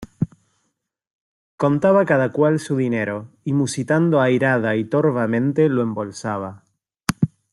contaba 1.57 2.05
cada 2.05 2.31
cual 2.31 2.59
su 2.59 2.75
dinero, 2.75 3.27
y 3.43 3.53
musitando 3.53 4.19
airada 4.19 4.75
y 4.75 4.85
torvamente 4.85 5.69
lo 5.69 5.83
embolsaba. 5.83 6.63